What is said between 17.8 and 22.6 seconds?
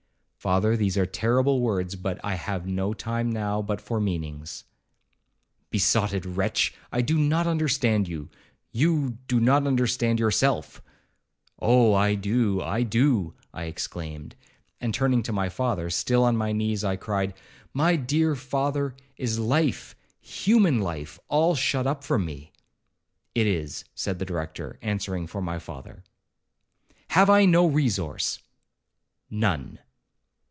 dear father, is life,—human life, all shut up from me?'